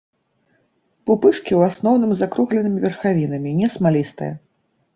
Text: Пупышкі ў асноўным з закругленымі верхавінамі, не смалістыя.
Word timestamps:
Пупышкі 1.09 1.49
ў 1.59 1.75
асноўным 1.75 2.09
з 2.17 2.19
закругленымі 2.23 2.79
верхавінамі, 2.89 3.57
не 3.61 3.73
смалістыя. 3.77 4.33